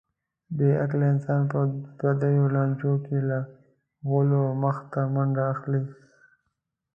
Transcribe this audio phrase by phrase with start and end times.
[0.57, 3.39] بې عقل انسان به په پردیو لانجو کې له
[4.09, 5.81] غولو مخته منډه اخلي.